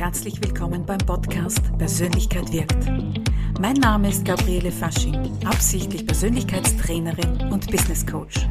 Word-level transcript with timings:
herzlich 0.00 0.40
willkommen 0.40 0.86
beim 0.86 0.96
Podcast 0.96 1.60
Persönlichkeit 1.76 2.50
wirkt. 2.50 2.86
Mein 3.60 3.74
Name 3.74 4.08
ist 4.08 4.24
Gabriele 4.24 4.72
Fasching, 4.72 5.30
absichtlich 5.44 6.06
Persönlichkeitstrainerin 6.06 7.52
und 7.52 7.70
Business 7.70 8.06
Coach. 8.06 8.48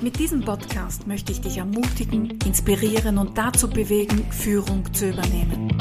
Mit 0.00 0.16
diesem 0.20 0.42
Podcast 0.42 1.08
möchte 1.08 1.32
ich 1.32 1.40
dich 1.40 1.58
ermutigen, 1.58 2.38
inspirieren 2.44 3.18
und 3.18 3.36
dazu 3.36 3.68
bewegen, 3.68 4.24
Führung 4.30 4.84
zu 4.94 5.08
übernehmen. 5.08 5.76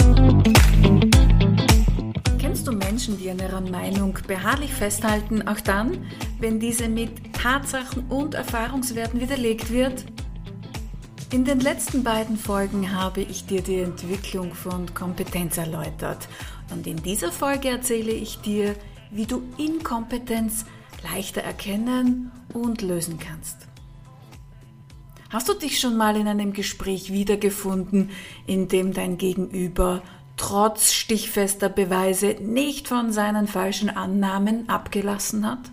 Kennst 2.40 2.66
du 2.66 2.72
Menschen, 2.72 3.20
die 3.20 3.30
an 3.30 3.38
ihrer 3.38 3.62
Meinung 3.62 4.18
beharrlich 4.26 4.74
festhalten, 4.74 5.48
auch 5.48 5.60
dann, 5.60 6.08
wenn 6.40 6.60
diese 6.60 6.90
mit 6.90 7.12
Tatsachen 7.34 8.06
und 8.10 8.34
Erfahrungswerten 8.34 9.22
widerlegt 9.22 9.72
wird? 9.72 10.06
In 11.32 11.44
den 11.44 11.60
letzten 11.60 12.04
beiden 12.04 12.38
Folgen 12.38 12.94
habe 12.94 13.22
ich 13.22 13.48
dir 13.48 13.62
die 13.62 13.80
Entwicklung 13.80 14.54
von 14.54 14.94
Kompetenz 14.94 15.58
erläutert 15.58 16.28
und 16.72 16.86
in 16.86 16.98
dieser 16.98 17.32
Folge 17.32 17.70
erzähle 17.70 18.12
ich 18.12 18.42
dir, 18.42 18.76
wie 19.10 19.26
du 19.26 19.42
Inkompetenz 19.58 20.66
leichter 21.04 21.42
erkennen 21.42 22.32
und 22.54 22.84
lösen 22.84 23.18
kannst. 23.18 23.68
Hast 25.30 25.50
du 25.50 25.54
dich 25.56 25.80
schon 25.80 25.98
mal 25.98 26.16
in 26.16 26.28
einem 26.28 26.54
Gespräch 26.54 27.12
wiedergefunden, 27.12 28.12
in 28.46 28.68
dem 28.68 28.94
dein 28.94 29.18
Gegenüber 29.18 30.04
trotz 30.38 30.94
stichfester 30.94 31.70
Beweise 31.70 32.38
nicht 32.40 32.88
von 32.88 33.12
seinen 33.12 33.48
falschen 33.48 33.90
Annahmen 33.90 34.70
abgelassen 34.70 35.50
hat? 35.50 35.72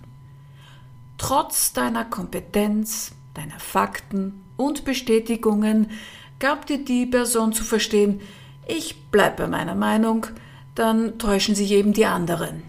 Trotz 1.18 1.74
deiner 1.74 2.06
Kompetenz, 2.06 3.12
deiner 3.34 3.60
Fakten 3.60 4.42
und 4.62 4.84
Bestätigungen 4.84 5.90
gab 6.38 6.66
dir 6.66 6.78
die 6.78 7.06
Person 7.06 7.52
zu 7.52 7.64
verstehen, 7.64 8.20
ich 8.66 8.96
bleibe 9.10 9.42
bei 9.42 9.48
meiner 9.48 9.74
Meinung, 9.74 10.26
dann 10.74 11.18
täuschen 11.18 11.54
sich 11.54 11.72
eben 11.72 11.92
die 11.92 12.06
anderen. 12.06 12.62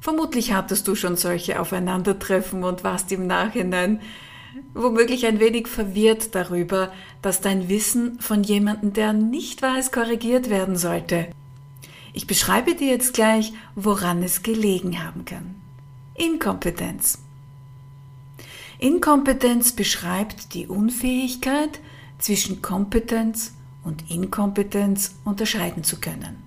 Vermutlich 0.00 0.52
hattest 0.52 0.88
du 0.88 0.94
schon 0.94 1.16
solche 1.16 1.60
Aufeinandertreffen 1.60 2.64
und 2.64 2.84
warst 2.84 3.12
im 3.12 3.26
Nachhinein 3.26 4.00
womöglich 4.74 5.26
ein 5.26 5.40
wenig 5.40 5.66
verwirrt 5.68 6.34
darüber, 6.34 6.92
dass 7.22 7.40
dein 7.40 7.68
Wissen 7.68 8.20
von 8.20 8.42
jemandem, 8.42 8.92
der 8.92 9.12
nicht 9.12 9.62
weiß, 9.62 9.92
korrigiert 9.92 10.50
werden 10.50 10.76
sollte. 10.76 11.28
Ich 12.12 12.26
beschreibe 12.26 12.74
dir 12.74 12.88
jetzt 12.88 13.14
gleich, 13.14 13.52
woran 13.74 14.22
es 14.22 14.42
gelegen 14.42 15.04
haben 15.04 15.24
kann. 15.24 15.54
Inkompetenz. 16.14 17.18
Inkompetenz 18.78 19.72
beschreibt 19.72 20.54
die 20.54 20.68
Unfähigkeit, 20.68 21.80
zwischen 22.18 22.62
Kompetenz 22.62 23.54
und 23.84 24.10
Inkompetenz 24.10 25.16
unterscheiden 25.24 25.84
zu 25.84 26.00
können. 26.00 26.42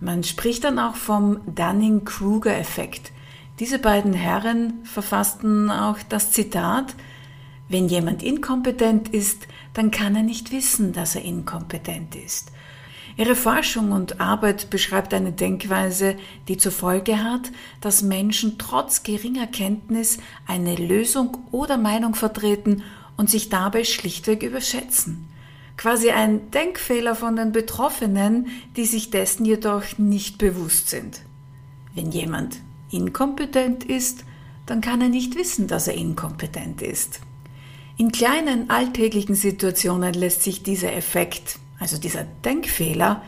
Man 0.00 0.22
spricht 0.22 0.64
dann 0.64 0.78
auch 0.78 0.96
vom 0.96 1.40
Dunning-Kruger-Effekt. 1.46 3.12
Diese 3.58 3.78
beiden 3.78 4.12
Herren 4.12 4.84
verfassten 4.84 5.70
auch 5.70 5.98
das 6.08 6.30
Zitat, 6.30 6.94
wenn 7.68 7.88
jemand 7.88 8.22
inkompetent 8.22 9.08
ist, 9.08 9.46
dann 9.74 9.90
kann 9.90 10.16
er 10.16 10.22
nicht 10.22 10.52
wissen, 10.52 10.92
dass 10.92 11.16
er 11.16 11.22
inkompetent 11.22 12.14
ist. 12.14 12.52
Ihre 13.18 13.34
Forschung 13.34 13.90
und 13.90 14.20
Arbeit 14.20 14.70
beschreibt 14.70 15.12
eine 15.12 15.32
Denkweise, 15.32 16.14
die 16.46 16.56
zur 16.56 16.70
Folge 16.70 17.20
hat, 17.20 17.50
dass 17.80 18.00
Menschen 18.00 18.58
trotz 18.58 19.02
geringer 19.02 19.48
Kenntnis 19.48 20.18
eine 20.46 20.76
Lösung 20.76 21.36
oder 21.50 21.78
Meinung 21.78 22.14
vertreten 22.14 22.84
und 23.16 23.28
sich 23.28 23.48
dabei 23.48 23.82
schlichtweg 23.82 24.44
überschätzen. 24.44 25.28
Quasi 25.76 26.10
ein 26.10 26.52
Denkfehler 26.52 27.16
von 27.16 27.34
den 27.34 27.50
Betroffenen, 27.50 28.46
die 28.76 28.86
sich 28.86 29.10
dessen 29.10 29.44
jedoch 29.44 29.98
nicht 29.98 30.38
bewusst 30.38 30.88
sind. 30.88 31.22
Wenn 31.96 32.12
jemand 32.12 32.58
inkompetent 32.92 33.82
ist, 33.82 34.24
dann 34.64 34.80
kann 34.80 35.00
er 35.00 35.08
nicht 35.08 35.34
wissen, 35.34 35.66
dass 35.66 35.88
er 35.88 35.94
inkompetent 35.94 36.82
ist. 36.82 37.18
In 37.96 38.12
kleinen 38.12 38.70
alltäglichen 38.70 39.34
Situationen 39.34 40.14
lässt 40.14 40.44
sich 40.44 40.62
dieser 40.62 40.92
Effekt 40.92 41.58
also 41.78 41.98
dieser 41.98 42.24
Denkfehler, 42.44 43.22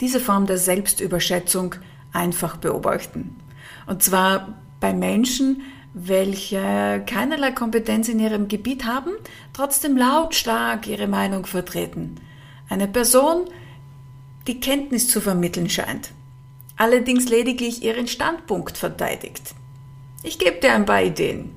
diese 0.00 0.20
Form 0.20 0.46
der 0.46 0.58
Selbstüberschätzung 0.58 1.76
einfach 2.12 2.56
beobachten. 2.56 3.36
Und 3.86 4.02
zwar 4.02 4.54
bei 4.80 4.92
Menschen, 4.92 5.62
welche 5.94 7.02
keinerlei 7.06 7.52
Kompetenz 7.52 8.08
in 8.08 8.18
ihrem 8.18 8.48
Gebiet 8.48 8.86
haben, 8.86 9.10
trotzdem 9.52 9.96
lautstark 9.96 10.86
ihre 10.86 11.06
Meinung 11.06 11.46
vertreten. 11.46 12.16
Eine 12.68 12.88
Person, 12.88 13.44
die 14.46 14.58
Kenntnis 14.58 15.08
zu 15.08 15.20
vermitteln 15.20 15.68
scheint, 15.68 16.10
allerdings 16.76 17.28
lediglich 17.28 17.82
ihren 17.82 18.08
Standpunkt 18.08 18.78
verteidigt. 18.78 19.54
Ich 20.22 20.38
gebe 20.38 20.58
dir 20.58 20.72
ein 20.72 20.86
paar 20.86 21.02
Ideen. 21.02 21.52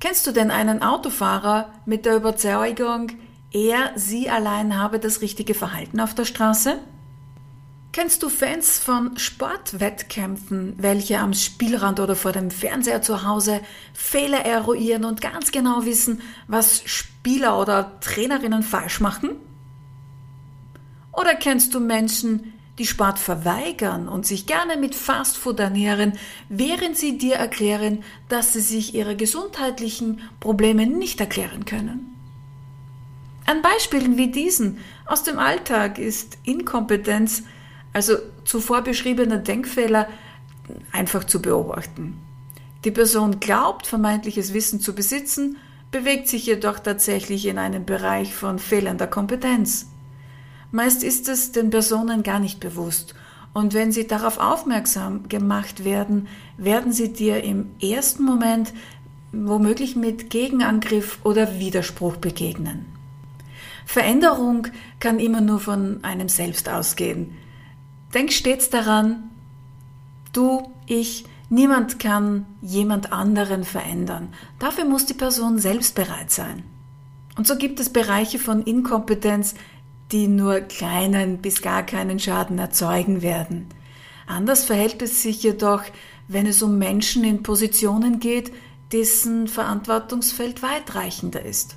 Kennst 0.00 0.26
du 0.26 0.32
denn 0.32 0.50
einen 0.50 0.82
Autofahrer 0.82 1.72
mit 1.86 2.04
der 2.04 2.16
Überzeugung, 2.16 3.12
er, 3.54 3.92
sie 3.94 4.28
allein 4.28 4.76
habe 4.76 4.98
das 4.98 5.20
richtige 5.20 5.54
Verhalten 5.54 6.00
auf 6.00 6.14
der 6.14 6.24
Straße? 6.24 6.80
Kennst 7.92 8.24
du 8.24 8.28
Fans 8.28 8.80
von 8.80 9.16
Sportwettkämpfen, 9.16 10.74
welche 10.78 11.20
am 11.20 11.32
Spielrand 11.32 12.00
oder 12.00 12.16
vor 12.16 12.32
dem 12.32 12.50
Fernseher 12.50 13.02
zu 13.02 13.24
Hause 13.24 13.60
Fehler 13.92 14.44
eruieren 14.44 15.04
und 15.04 15.20
ganz 15.20 15.52
genau 15.52 15.84
wissen, 15.84 16.20
was 16.48 16.82
Spieler 16.84 17.60
oder 17.60 18.00
Trainerinnen 18.00 18.64
falsch 18.64 18.98
machen? 18.98 19.30
Oder 21.12 21.36
kennst 21.36 21.72
du 21.74 21.78
Menschen, 21.78 22.52
die 22.78 22.86
Sport 22.86 23.20
verweigern 23.20 24.08
und 24.08 24.26
sich 24.26 24.46
gerne 24.46 24.76
mit 24.76 24.96
Fastfood 24.96 25.60
ernähren, 25.60 26.14
während 26.48 26.96
sie 26.96 27.18
dir 27.18 27.36
erklären, 27.36 28.02
dass 28.28 28.52
sie 28.52 28.60
sich 28.60 28.96
ihre 28.96 29.14
gesundheitlichen 29.14 30.20
Probleme 30.40 30.88
nicht 30.88 31.20
erklären 31.20 31.64
können? 31.64 32.13
An 33.46 33.62
Beispielen 33.62 34.16
wie 34.16 34.30
diesen 34.30 34.78
aus 35.06 35.22
dem 35.22 35.38
Alltag 35.38 35.98
ist 35.98 36.38
Inkompetenz, 36.44 37.42
also 37.92 38.14
zuvor 38.44 38.82
beschriebener 38.82 39.38
Denkfehler, 39.38 40.08
einfach 40.92 41.24
zu 41.24 41.42
beobachten. 41.42 42.18
Die 42.84 42.90
Person 42.90 43.40
glaubt, 43.40 43.86
vermeintliches 43.86 44.54
Wissen 44.54 44.80
zu 44.80 44.94
besitzen, 44.94 45.58
bewegt 45.90 46.28
sich 46.28 46.46
jedoch 46.46 46.78
tatsächlich 46.78 47.46
in 47.46 47.58
einem 47.58 47.84
Bereich 47.84 48.34
von 48.34 48.58
fehlender 48.58 49.06
Kompetenz. 49.06 49.90
Meist 50.72 51.04
ist 51.04 51.28
es 51.28 51.52
den 51.52 51.70
Personen 51.70 52.22
gar 52.22 52.40
nicht 52.40 52.60
bewusst 52.60 53.14
und 53.54 53.72
wenn 53.72 53.92
sie 53.92 54.06
darauf 54.06 54.38
aufmerksam 54.38 55.28
gemacht 55.28 55.84
werden, 55.84 56.26
werden 56.58 56.92
sie 56.92 57.12
dir 57.12 57.44
im 57.44 57.70
ersten 57.80 58.24
Moment 58.24 58.74
womöglich 59.32 59.96
mit 59.96 60.28
Gegenangriff 60.28 61.20
oder 61.22 61.58
Widerspruch 61.58 62.16
begegnen. 62.16 62.93
Veränderung 63.86 64.68
kann 65.00 65.18
immer 65.18 65.40
nur 65.40 65.60
von 65.60 66.02
einem 66.02 66.28
selbst 66.28 66.68
ausgehen. 66.68 67.36
Denk 68.14 68.32
stets 68.32 68.70
daran, 68.70 69.30
du, 70.32 70.72
ich, 70.86 71.24
niemand 71.48 71.98
kann 71.98 72.46
jemand 72.62 73.12
anderen 73.12 73.64
verändern. 73.64 74.28
Dafür 74.58 74.84
muss 74.84 75.06
die 75.06 75.14
Person 75.14 75.58
selbst 75.58 75.94
bereit 75.94 76.30
sein. 76.30 76.62
Und 77.36 77.46
so 77.46 77.56
gibt 77.56 77.80
es 77.80 77.90
Bereiche 77.90 78.38
von 78.38 78.62
Inkompetenz, 78.62 79.54
die 80.12 80.28
nur 80.28 80.60
kleinen 80.60 81.38
bis 81.38 81.62
gar 81.62 81.82
keinen 81.82 82.20
Schaden 82.20 82.58
erzeugen 82.58 83.22
werden. 83.22 83.66
Anders 84.26 84.64
verhält 84.64 85.02
es 85.02 85.22
sich 85.22 85.42
jedoch, 85.42 85.82
wenn 86.28 86.46
es 86.46 86.62
um 86.62 86.78
Menschen 86.78 87.24
in 87.24 87.42
Positionen 87.42 88.20
geht, 88.20 88.52
dessen 88.92 89.48
Verantwortungsfeld 89.48 90.62
weitreichender 90.62 91.44
ist. 91.44 91.76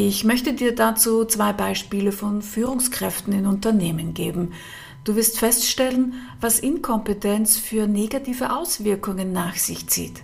Ich 0.00 0.22
möchte 0.22 0.52
dir 0.52 0.76
dazu 0.76 1.24
zwei 1.24 1.52
Beispiele 1.52 2.12
von 2.12 2.40
Führungskräften 2.40 3.32
in 3.32 3.46
Unternehmen 3.48 4.14
geben. 4.14 4.52
Du 5.02 5.16
wirst 5.16 5.40
feststellen, 5.40 6.14
was 6.40 6.60
Inkompetenz 6.60 7.56
für 7.56 7.88
negative 7.88 8.56
Auswirkungen 8.56 9.32
nach 9.32 9.56
sich 9.56 9.88
zieht. 9.88 10.22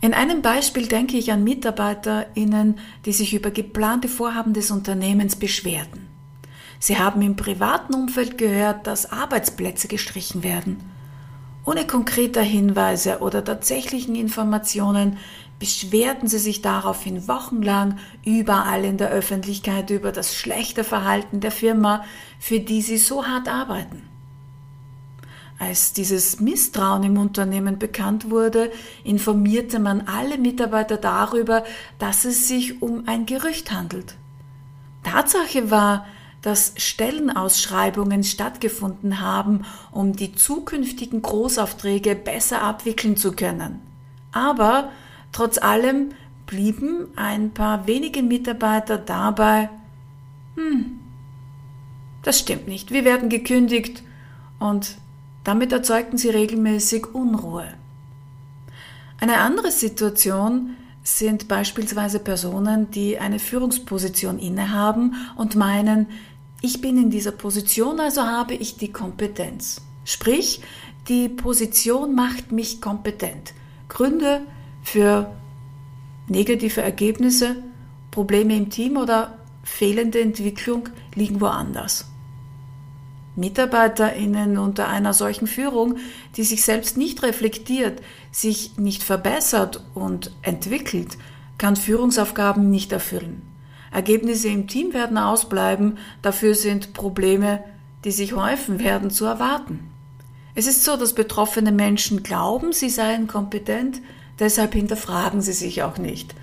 In 0.00 0.14
einem 0.14 0.40
Beispiel 0.40 0.86
denke 0.86 1.16
ich 1.16 1.32
an 1.32 1.42
MitarbeiterInnen, 1.42 2.78
die 3.06 3.12
sich 3.12 3.34
über 3.34 3.50
geplante 3.50 4.06
Vorhaben 4.06 4.52
des 4.52 4.70
Unternehmens 4.70 5.34
beschwerten. 5.34 6.06
Sie 6.78 6.96
haben 6.96 7.22
im 7.22 7.34
privaten 7.34 7.92
Umfeld 7.92 8.38
gehört, 8.38 8.86
dass 8.86 9.10
Arbeitsplätze 9.10 9.88
gestrichen 9.88 10.44
werden. 10.44 10.76
Ohne 11.68 11.86
konkreter 11.86 12.40
Hinweise 12.40 13.18
oder 13.18 13.44
tatsächlichen 13.44 14.14
Informationen 14.14 15.18
beschwerten 15.58 16.26
sie 16.26 16.38
sich 16.38 16.62
daraufhin 16.62 17.28
wochenlang 17.28 17.98
überall 18.24 18.86
in 18.86 18.96
der 18.96 19.10
Öffentlichkeit 19.10 19.90
über 19.90 20.10
das 20.10 20.34
schlechte 20.34 20.82
Verhalten 20.82 21.40
der 21.40 21.50
Firma, 21.50 22.06
für 22.40 22.58
die 22.58 22.80
sie 22.80 22.96
so 22.96 23.26
hart 23.26 23.48
arbeiten. 23.48 24.08
Als 25.58 25.92
dieses 25.92 26.40
Misstrauen 26.40 27.02
im 27.02 27.18
Unternehmen 27.18 27.78
bekannt 27.78 28.30
wurde, 28.30 28.72
informierte 29.04 29.78
man 29.78 30.06
alle 30.06 30.38
Mitarbeiter 30.38 30.96
darüber, 30.96 31.64
dass 31.98 32.24
es 32.24 32.48
sich 32.48 32.80
um 32.80 33.02
ein 33.06 33.26
Gerücht 33.26 33.72
handelt. 33.72 34.16
Tatsache 35.02 35.70
war, 35.70 36.06
dass 36.42 36.74
Stellenausschreibungen 36.76 38.22
stattgefunden 38.22 39.20
haben, 39.20 39.64
um 39.90 40.14
die 40.14 40.34
zukünftigen 40.34 41.22
Großaufträge 41.22 42.14
besser 42.14 42.62
abwickeln 42.62 43.16
zu 43.16 43.32
können. 43.32 43.80
Aber 44.32 44.90
trotz 45.32 45.58
allem 45.58 46.10
blieben 46.46 47.08
ein 47.16 47.50
paar 47.50 47.86
wenige 47.86 48.22
Mitarbeiter 48.22 48.98
dabei, 48.98 49.68
hm, 50.54 50.98
das 52.22 52.38
stimmt 52.38 52.68
nicht, 52.68 52.90
wir 52.90 53.04
werden 53.04 53.28
gekündigt 53.28 54.02
und 54.58 54.96
damit 55.44 55.72
erzeugten 55.72 56.18
sie 56.18 56.30
regelmäßig 56.30 57.14
Unruhe. 57.14 57.68
Eine 59.20 59.38
andere 59.38 59.70
Situation 59.70 60.76
sind 61.16 61.48
beispielsweise 61.48 62.18
Personen, 62.18 62.90
die 62.90 63.18
eine 63.18 63.38
Führungsposition 63.38 64.38
innehaben 64.38 65.14
und 65.36 65.56
meinen, 65.56 66.06
ich 66.60 66.80
bin 66.80 66.98
in 66.98 67.10
dieser 67.10 67.32
Position, 67.32 67.98
also 68.00 68.22
habe 68.22 68.54
ich 68.54 68.76
die 68.76 68.92
Kompetenz. 68.92 69.80
Sprich, 70.04 70.60
die 71.08 71.28
Position 71.28 72.14
macht 72.14 72.52
mich 72.52 72.80
kompetent. 72.80 73.54
Gründe 73.88 74.42
für 74.82 75.32
negative 76.28 76.82
Ergebnisse, 76.82 77.56
Probleme 78.10 78.56
im 78.56 78.68
Team 78.68 78.96
oder 78.96 79.38
fehlende 79.62 80.20
Entwicklung 80.20 80.88
liegen 81.14 81.40
woanders. 81.40 82.07
MitarbeiterInnen 83.38 84.58
unter 84.58 84.88
einer 84.88 85.14
solchen 85.14 85.46
Führung, 85.46 85.96
die 86.36 86.42
sich 86.42 86.64
selbst 86.64 86.96
nicht 86.96 87.22
reflektiert, 87.22 88.02
sich 88.32 88.76
nicht 88.76 89.02
verbessert 89.02 89.84
und 89.94 90.32
entwickelt, 90.42 91.16
kann 91.56 91.76
Führungsaufgaben 91.76 92.68
nicht 92.68 92.92
erfüllen. 92.92 93.42
Ergebnisse 93.92 94.48
im 94.48 94.66
Team 94.66 94.92
werden 94.92 95.18
ausbleiben, 95.18 95.98
dafür 96.20 96.54
sind 96.54 96.92
Probleme, 96.92 97.62
die 98.04 98.10
sich 98.10 98.34
häufen 98.34 98.80
werden, 98.80 99.10
zu 99.10 99.24
erwarten. 99.24 99.90
Es 100.54 100.66
ist 100.66 100.84
so, 100.84 100.96
dass 100.96 101.14
betroffene 101.14 101.72
Menschen 101.72 102.22
glauben, 102.22 102.72
sie 102.72 102.90
seien 102.90 103.28
kompetent, 103.28 104.00
deshalb 104.38 104.74
hinterfragen 104.74 105.40
sie 105.40 105.52
sich 105.52 105.82
auch 105.84 105.98
nicht. 105.98 106.34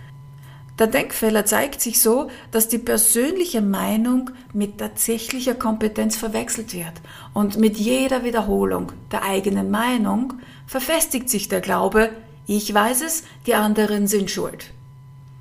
Der 0.77 0.87
Denkfehler 0.87 1.45
zeigt 1.45 1.79
sich 1.79 2.01
so, 2.01 2.29
dass 2.51 2.67
die 2.67 2.77
persönliche 2.77 3.61
Meinung 3.61 4.31
mit 4.51 4.77
tatsächlicher 4.77 5.55
Kompetenz 5.55 6.17
verwechselt 6.17 6.73
wird. 6.73 6.93
Und 7.33 7.57
mit 7.57 7.77
jeder 7.77 8.25
Wiederholung 8.25 8.91
der 9.11 9.23
eigenen 9.23 9.71
Meinung 9.71 10.33
verfestigt 10.67 11.29
sich 11.29 11.47
der 11.47 11.61
Glaube, 11.61 12.09
ich 12.45 12.73
weiß 12.73 13.03
es, 13.03 13.23
die 13.47 13.55
anderen 13.55 14.07
sind 14.07 14.29
schuld. 14.29 14.71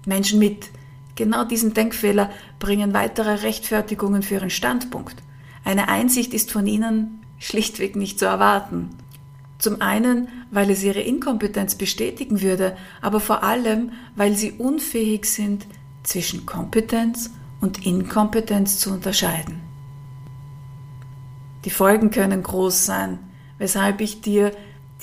Menschen 0.07 0.39
mit 0.39 0.69
genau 1.17 1.45
diesem 1.45 1.75
Denkfehler 1.75 2.31
bringen 2.61 2.95
weitere 2.95 3.43
Rechtfertigungen 3.43 4.23
für 4.23 4.35
ihren 4.35 4.51
Standpunkt. 4.51 5.17
Eine 5.65 5.89
Einsicht 5.89 6.33
ist 6.33 6.53
von 6.53 6.67
ihnen 6.67 7.25
schlichtweg 7.39 7.97
nicht 7.97 8.19
zu 8.19 8.27
erwarten. 8.27 8.91
Zum 9.65 9.81
einen, 9.81 10.29
weil 10.51 10.69
es 10.69 10.83
ihre 10.83 11.01
Inkompetenz 11.01 11.75
bestätigen 11.75 12.43
würde, 12.43 12.77
aber 13.01 13.19
vor 13.19 13.43
allem, 13.43 13.93
weil 14.15 14.35
sie 14.37 14.53
unfähig 14.53 15.25
sind, 15.25 15.65
zwischen 16.03 16.45
Kompetenz 16.45 17.31
und 17.63 17.87
Inkompetenz 17.87 18.79
zu 18.79 18.91
unterscheiden. 18.91 19.63
Die 21.65 21.71
Folgen 21.71 22.11
können 22.11 22.43
groß 22.43 22.85
sein, 22.85 23.19
weshalb 23.57 24.03
ich 24.03 24.21
dir 24.21 24.53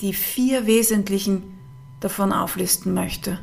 die 0.00 0.14
vier 0.14 0.64
wesentlichen 0.68 1.58
davon 1.98 2.32
auflisten 2.32 2.94
möchte. 2.94 3.40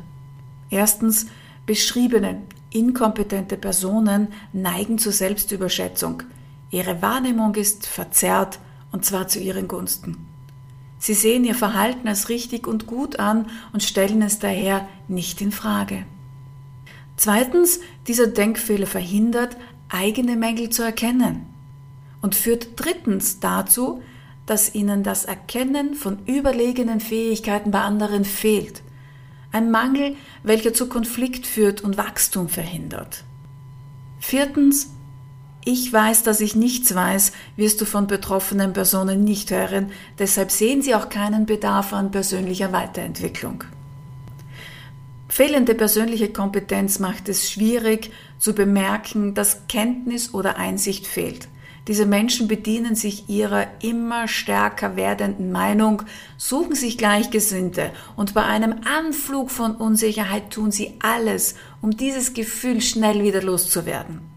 Erstens, 0.70 1.26
beschriebene 1.66 2.40
inkompetente 2.70 3.58
Personen 3.58 4.28
neigen 4.54 4.96
zur 4.96 5.12
Selbstüberschätzung. 5.12 6.22
Ihre 6.70 7.02
Wahrnehmung 7.02 7.56
ist 7.56 7.84
verzerrt 7.84 8.58
und 8.90 9.04
zwar 9.04 9.28
zu 9.28 9.38
ihren 9.38 9.68
Gunsten. 9.68 10.29
Sie 11.00 11.14
sehen 11.14 11.44
ihr 11.44 11.54
Verhalten 11.54 12.06
als 12.06 12.28
richtig 12.28 12.68
und 12.68 12.86
gut 12.86 13.18
an 13.18 13.46
und 13.72 13.82
stellen 13.82 14.20
es 14.20 14.38
daher 14.38 14.86
nicht 15.08 15.40
in 15.40 15.50
Frage. 15.50 16.04
Zweitens, 17.16 17.80
dieser 18.06 18.26
Denkfehler 18.26 18.86
verhindert, 18.86 19.56
eigene 19.88 20.36
Mängel 20.36 20.68
zu 20.70 20.82
erkennen 20.82 21.46
und 22.20 22.34
führt 22.34 22.68
drittens 22.76 23.40
dazu, 23.40 24.02
dass 24.44 24.74
ihnen 24.74 25.02
das 25.02 25.24
Erkennen 25.24 25.94
von 25.94 26.18
überlegenen 26.26 27.00
Fähigkeiten 27.00 27.70
bei 27.70 27.80
anderen 27.80 28.24
fehlt. 28.26 28.82
Ein 29.52 29.70
Mangel, 29.70 30.16
welcher 30.42 30.74
zu 30.74 30.88
Konflikt 30.88 31.46
führt 31.46 31.80
und 31.80 31.96
Wachstum 31.96 32.48
verhindert. 32.48 33.24
Viertens, 34.18 34.90
ich 35.64 35.92
weiß, 35.92 36.22
dass 36.22 36.40
ich 36.40 36.56
nichts 36.56 36.94
weiß, 36.94 37.32
wirst 37.56 37.80
du 37.80 37.84
von 37.84 38.06
betroffenen 38.06 38.72
Personen 38.72 39.24
nicht 39.24 39.50
hören, 39.50 39.90
deshalb 40.18 40.50
sehen 40.50 40.80
sie 40.80 40.94
auch 40.94 41.10
keinen 41.10 41.44
Bedarf 41.44 41.92
an 41.92 42.10
persönlicher 42.10 42.72
Weiterentwicklung. 42.72 43.64
Fehlende 45.28 45.74
persönliche 45.74 46.32
Kompetenz 46.32 46.98
macht 46.98 47.28
es 47.28 47.50
schwierig 47.50 48.10
zu 48.38 48.54
bemerken, 48.54 49.34
dass 49.34 49.68
Kenntnis 49.68 50.34
oder 50.34 50.56
Einsicht 50.56 51.06
fehlt. 51.06 51.48
Diese 51.86 52.04
Menschen 52.04 52.48
bedienen 52.48 52.94
sich 52.94 53.28
ihrer 53.28 53.66
immer 53.82 54.28
stärker 54.28 54.96
werdenden 54.96 55.52
Meinung, 55.52 56.02
suchen 56.36 56.74
sich 56.74 56.98
Gleichgesinnte 56.98 57.92
und 58.16 58.34
bei 58.34 58.44
einem 58.44 58.76
Anflug 58.84 59.50
von 59.50 59.76
Unsicherheit 59.76 60.50
tun 60.50 60.72
sie 60.72 60.94
alles, 61.00 61.54
um 61.80 61.96
dieses 61.96 62.34
Gefühl 62.34 62.80
schnell 62.80 63.22
wieder 63.22 63.42
loszuwerden. 63.42 64.29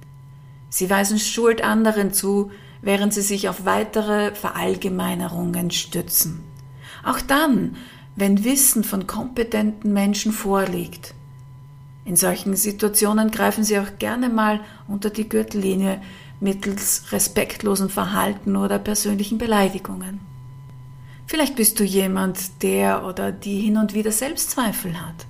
Sie 0.73 0.89
weisen 0.89 1.19
Schuld 1.19 1.63
anderen 1.63 2.13
zu, 2.13 2.49
während 2.81 3.13
sie 3.13 3.21
sich 3.21 3.47
auf 3.47 3.63
weitere 3.63 4.33
Verallgemeinerungen 4.33 5.69
stützen. 5.69 6.43
Auch 7.03 7.21
dann, 7.21 7.75
wenn 8.15 8.43
Wissen 8.43 8.83
von 8.83 9.05
kompetenten 9.05 9.93
Menschen 9.93 10.31
vorliegt. 10.31 11.13
In 12.05 12.15
solchen 12.15 12.55
Situationen 12.55 13.29
greifen 13.29 13.63
sie 13.63 13.77
auch 13.77 13.99
gerne 13.99 14.29
mal 14.29 14.61
unter 14.87 15.11
die 15.11 15.29
Gürtellinie 15.29 16.01
mittels 16.39 17.11
respektlosen 17.11 17.89
Verhalten 17.89 18.55
oder 18.55 18.79
persönlichen 18.79 19.37
Beleidigungen. 19.37 20.21
Vielleicht 21.27 21.55
bist 21.55 21.79
du 21.79 21.83
jemand, 21.83 22.63
der 22.63 23.05
oder 23.05 23.31
die 23.31 23.61
hin 23.61 23.77
und 23.77 23.93
wieder 23.93 24.11
Selbstzweifel 24.11 24.99
hat. 24.99 25.27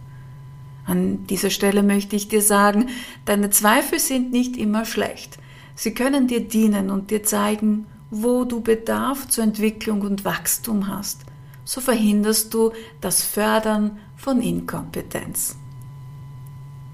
An 0.86 1.26
dieser 1.28 1.50
Stelle 1.50 1.84
möchte 1.84 2.16
ich 2.16 2.28
dir 2.28 2.42
sagen, 2.42 2.90
deine 3.26 3.50
Zweifel 3.50 4.00
sind 4.00 4.32
nicht 4.32 4.58
immer 4.58 4.86
schlecht. 4.86 5.38
Sie 5.76 5.94
können 5.94 6.28
dir 6.28 6.42
dienen 6.42 6.90
und 6.90 7.10
dir 7.10 7.24
zeigen, 7.24 7.88
wo 8.12 8.44
du 8.44 8.62
Bedarf 8.62 9.28
zur 9.28 9.44
Entwicklung 9.44 10.02
und 10.02 10.24
Wachstum 10.26 10.88
hast. 10.88 11.22
So 11.66 11.82
verhinderst 11.82 12.54
du 12.54 12.72
das 13.02 13.24
Fördern 13.24 13.98
von 14.16 14.42
Inkompetenz. 14.42 15.56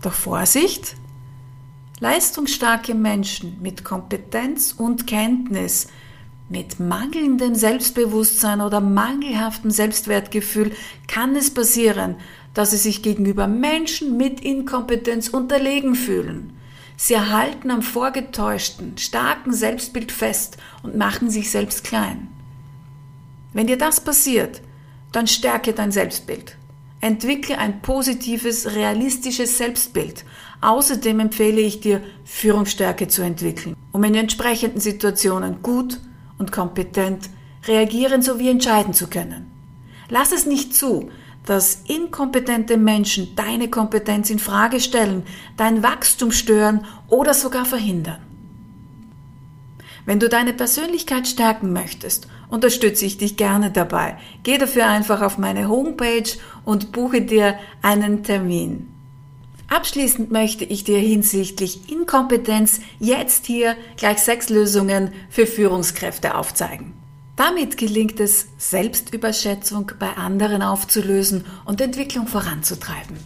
Doch 0.02 0.14
Vorsicht! 0.14 0.96
Leistungsstarke 2.00 2.96
Menschen 2.96 3.58
mit 3.62 3.84
Kompetenz 3.84 4.72
und 4.72 5.06
Kenntnis, 5.06 5.88
mit 6.48 6.80
mangelndem 6.80 7.54
Selbstbewusstsein 7.56 8.62
oder 8.62 8.80
mangelhaftem 8.80 9.70
Selbstwertgefühl 9.70 10.72
kann 11.08 11.36
es 11.36 11.54
passieren, 11.54 12.16
dass 12.54 12.72
sie 12.72 12.78
sich 12.78 13.04
gegenüber 13.04 13.48
Menschen 13.48 14.18
mit 14.18 14.42
Inkompetenz 14.42 15.30
unterlegen 15.30 15.96
fühlen. 15.96 16.54
Sie 16.98 17.14
erhalten 17.14 17.72
am 17.72 17.82
vorgetäuschten, 17.82 18.98
starken 18.98 19.54
Selbstbild 19.54 20.12
fest 20.12 20.58
und 20.84 20.98
machen 20.98 21.30
sich 21.30 21.50
selbst 21.50 21.84
klein. 21.84 22.28
Wenn 23.54 23.68
dir 23.68 23.78
das 23.78 24.02
passiert, 24.02 24.62
dann 25.12 25.28
stärke 25.28 25.74
dein 25.74 25.92
Selbstbild. 25.92 26.58
Entwickle 27.02 27.58
ein 27.58 27.82
positives, 27.82 28.76
realistisches 28.76 29.58
Selbstbild. 29.58 30.26
Außerdem 30.62 31.22
empfehle 31.22 31.62
ich 31.62 31.80
dir, 31.80 32.02
Führungsstärke 32.26 33.08
zu 33.08 33.22
entwickeln, 33.22 33.76
um 33.94 34.04
in 34.04 34.16
entsprechenden 34.16 34.82
Situationen 34.82 35.62
gut 35.62 36.02
und 36.38 36.52
kompetent 36.52 37.30
reagieren 37.66 38.22
sowie 38.22 38.50
entscheiden 38.50 38.94
zu 38.94 39.08
können. 39.08 39.50
Lass 40.10 40.32
es 40.34 40.46
nicht 40.46 40.76
zu, 40.76 41.10
dass 41.46 41.84
inkompetente 41.88 42.78
Menschen 42.78 43.36
deine 43.36 43.70
Kompetenz 43.70 44.30
in 44.30 44.40
Frage 44.40 44.80
stellen, 44.80 45.24
dein 45.58 45.82
Wachstum 45.84 46.32
stören 46.32 46.86
oder 47.08 47.34
sogar 47.34 47.66
verhindern. 47.66 48.20
Wenn 50.06 50.20
du 50.20 50.30
deine 50.30 50.54
Persönlichkeit 50.54 51.28
stärken 51.28 51.72
möchtest, 51.72 52.28
unterstütze 52.50 53.06
ich 53.06 53.18
dich 53.18 53.38
gerne 53.38 53.72
dabei. 53.72 54.18
Geh 54.44 54.58
dafür 54.58 54.88
einfach 54.88 55.22
auf 55.22 55.38
meine 55.38 55.70
Homepage 55.70 56.30
und 56.66 56.92
buche 56.92 57.22
dir 57.22 57.60
einen 57.82 58.24
Termin. 58.24 58.90
Abschließend 59.68 60.32
möchte 60.32 60.66
ich 60.66 60.84
dir 60.84 60.98
hinsichtlich 60.98 61.92
Inkompetenz 61.92 62.82
jetzt 63.00 63.46
hier 63.46 63.76
gleich 63.98 64.18
sechs 64.18 64.50
Lösungen 64.50 65.12
für 65.30 65.46
Führungskräfte 65.46 66.36
aufzeigen. 66.36 66.99
Damit 67.40 67.78
gelingt 67.78 68.20
es, 68.20 68.48
Selbstüberschätzung 68.58 69.94
bei 69.98 70.18
anderen 70.18 70.62
aufzulösen 70.62 71.46
und 71.64 71.80
Entwicklung 71.80 72.28
voranzutreiben. 72.28 73.18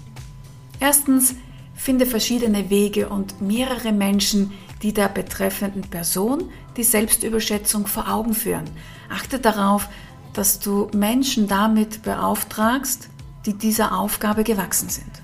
Erstens, 0.79 1.33
finde 1.73 2.05
verschiedene 2.05 2.69
Wege 2.69 3.09
und 3.09 3.41
mehrere 3.41 3.91
Menschen, 3.91 4.51
die 4.83 4.93
der 4.93 5.09
betreffenden 5.09 5.81
Person 5.81 6.51
die 6.77 6.83
Selbstüberschätzung 6.83 7.87
vor 7.87 8.07
Augen 8.07 8.35
führen. 8.35 8.69
Achte 9.09 9.39
darauf, 9.39 9.89
dass 10.33 10.59
du 10.59 10.91
Menschen 10.93 11.47
damit 11.47 12.03
beauftragst, 12.03 13.09
die 13.47 13.57
dieser 13.57 13.97
Aufgabe 13.97 14.43
gewachsen 14.43 14.89
sind. 14.89 15.23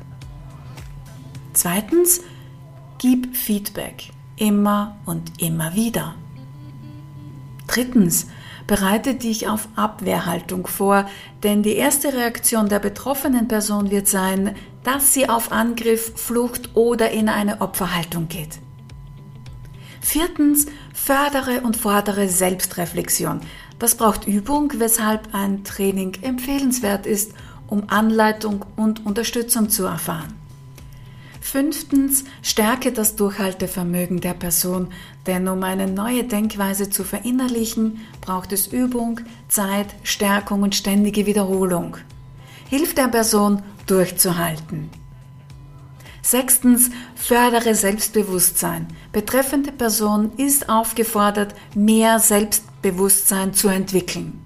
Zweitens, 1.53 2.21
gib 2.97 3.37
Feedback 3.37 4.09
immer 4.35 4.97
und 5.05 5.39
immer 5.39 5.75
wieder. 5.75 6.15
Drittens, 7.67 8.25
bereite 8.69 9.15
dich 9.15 9.47
auf 9.47 9.67
Abwehrhaltung 9.75 10.67
vor, 10.67 11.09
denn 11.41 11.63
die 11.63 11.73
erste 11.73 12.13
Reaktion 12.13 12.69
der 12.69 12.77
betroffenen 12.77 13.47
Person 13.47 13.89
wird 13.89 14.07
sein, 14.07 14.55
dass 14.83 15.11
sie 15.11 15.27
auf 15.27 15.51
Angriff, 15.51 16.13
Flucht 16.15 16.75
oder 16.75 17.09
in 17.09 17.29
eine 17.29 17.61
Opferhaltung 17.61 18.27
geht. 18.27 18.59
Viertens, 20.01 20.67
fördere 20.93 21.61
und 21.61 21.77
fordere 21.77 22.29
Selbstreflexion. 22.29 23.41
Das 23.79 23.95
braucht 23.95 24.27
Übung, 24.27 24.71
weshalb 24.75 25.33
ein 25.33 25.63
Training 25.63 26.13
empfehlenswert 26.21 27.07
ist, 27.07 27.33
um 27.65 27.89
Anleitung 27.89 28.65
und 28.75 29.03
Unterstützung 29.03 29.69
zu 29.69 29.85
erfahren. 29.85 30.38
Fünftens, 31.41 32.25
stärke 32.41 32.91
das 32.91 33.15
Durchhaltevermögen 33.15 34.19
der 34.19 34.33
Person, 34.33 34.89
denn 35.25 35.47
um 35.47 35.63
eine 35.63 35.87
neue 35.87 36.23
Denkweise 36.23 36.89
zu 36.89 37.03
verinnerlichen, 37.03 38.01
braucht 38.21 38.51
es 38.51 38.67
Übung, 38.67 39.21
Zeit, 39.47 39.87
Stärkung 40.03 40.63
und 40.63 40.75
ständige 40.75 41.25
Wiederholung. 41.25 41.97
Hilf 42.69 42.93
der 42.93 43.07
Person 43.07 43.63
durchzuhalten. 43.87 44.89
Sechstens, 46.21 46.91
fördere 47.15 47.73
Selbstbewusstsein. 47.73 48.87
Betreffende 49.11 49.71
Person 49.71 50.31
ist 50.37 50.69
aufgefordert, 50.69 51.55
mehr 51.73 52.19
Selbstbewusstsein 52.19 53.53
zu 53.53 53.69
entwickeln. 53.69 54.45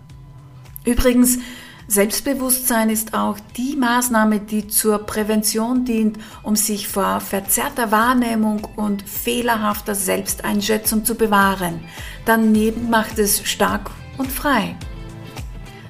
Übrigens, 0.86 1.40
Selbstbewusstsein 1.88 2.90
ist 2.90 3.14
auch 3.14 3.38
die 3.58 3.76
Maßnahme, 3.76 4.40
die 4.40 4.68
zur 4.68 5.00
Prävention 5.00 5.84
dient, 5.84 6.18
um 6.42 6.56
sich 6.56 6.88
vor 6.88 7.20
verzerrter 7.20 7.92
Wahrnehmung 7.92 8.68
und 8.76 9.08
fehlerhafter 9.08 9.94
Selbsteinschätzung 9.94 11.04
zu 11.04 11.16
bewahren. 11.16 11.82
Daneben 12.26 12.90
macht 12.90 13.20
es 13.20 13.48
stark 13.48 13.92
und 14.18 14.32
frei. 14.32 14.76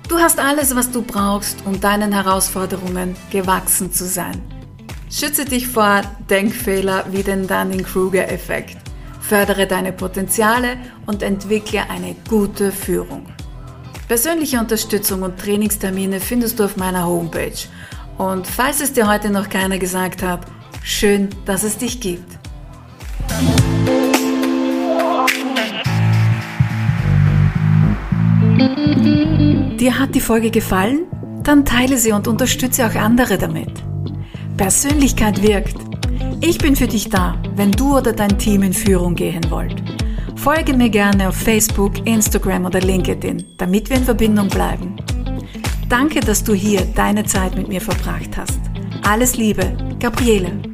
Du 0.09 0.17
hast 0.17 0.39
alles, 0.39 0.75
was 0.75 0.91
du 0.91 1.01
brauchst, 1.01 1.65
um 1.65 1.79
deinen 1.79 2.11
Herausforderungen 2.11 3.15
gewachsen 3.31 3.91
zu 3.91 4.05
sein. 4.05 4.41
Schütze 5.09 5.45
dich 5.45 5.67
vor 5.67 6.01
Denkfehler 6.29 7.05
wie 7.11 7.23
den 7.23 7.47
Dunning-Kruger-Effekt. 7.47 8.77
Fördere 9.21 9.67
deine 9.67 9.93
Potenziale 9.93 10.77
und 11.05 11.21
entwickle 11.23 11.89
eine 11.89 12.15
gute 12.27 12.71
Führung. 12.71 13.27
Persönliche 14.07 14.59
Unterstützung 14.59 15.21
und 15.21 15.39
Trainingstermine 15.39 16.19
findest 16.19 16.59
du 16.59 16.65
auf 16.65 16.77
meiner 16.77 17.07
Homepage. 17.07 17.53
Und 18.17 18.45
falls 18.45 18.81
es 18.81 18.93
dir 18.93 19.07
heute 19.07 19.29
noch 19.29 19.49
keiner 19.49 19.79
gesagt 19.79 20.21
hat, 20.21 20.41
schön, 20.83 21.29
dass 21.45 21.63
es 21.63 21.77
dich 21.77 21.99
gibt. 21.99 22.37
Dir 29.79 29.99
hat 29.99 30.15
die 30.15 30.21
Folge 30.21 30.51
gefallen? 30.51 31.05
Dann 31.43 31.65
teile 31.65 31.97
sie 31.97 32.11
und 32.11 32.27
unterstütze 32.27 32.85
auch 32.85 32.95
andere 32.95 33.37
damit. 33.37 33.71
Persönlichkeit 34.57 35.41
wirkt. 35.41 35.75
Ich 36.41 36.57
bin 36.57 36.75
für 36.75 36.87
dich 36.87 37.09
da, 37.09 37.41
wenn 37.55 37.71
du 37.71 37.97
oder 37.97 38.13
dein 38.13 38.37
Team 38.37 38.63
in 38.63 38.73
Führung 38.73 39.15
gehen 39.15 39.49
wollt. 39.49 39.92
Folge 40.43 40.73
mir 40.73 40.89
gerne 40.89 41.29
auf 41.29 41.37
Facebook, 41.37 42.05
Instagram 42.05 42.65
oder 42.65 42.81
LinkedIn, 42.81 43.45
damit 43.55 43.89
wir 43.89 43.95
in 43.95 44.03
Verbindung 44.03 44.49
bleiben. 44.49 44.97
Danke, 45.87 46.19
dass 46.19 46.43
du 46.43 46.53
hier 46.53 46.81
deine 46.81 47.23
Zeit 47.23 47.55
mit 47.55 47.69
mir 47.69 47.79
verbracht 47.79 48.35
hast. 48.35 48.59
Alles 49.03 49.37
Liebe, 49.37 49.71
Gabriele. 50.01 50.72